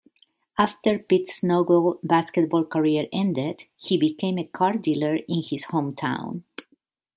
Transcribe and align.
After 0.57 0.97
Pittsnogle's 0.97 1.99
basketball 2.01 2.65
career 2.65 3.05
ended, 3.13 3.65
he 3.75 3.99
became 3.99 4.39
a 4.39 4.47
car 4.47 4.73
dealer 4.75 5.17
in 5.27 5.43
his 5.43 5.65
hometown. 5.65 6.41